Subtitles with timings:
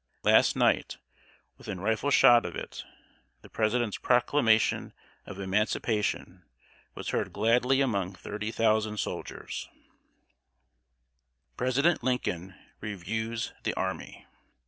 [0.23, 0.97] Last night,
[1.59, 2.83] within rifle shot of it,
[3.43, 4.93] the President's Proclamation
[5.27, 6.41] of Emancipation
[6.95, 9.69] was heard gladly among thirty thousand soldiers.
[9.69, 14.25] [Sidenote: PRESIDENT LINCOLN REVIEWS THE ARMY.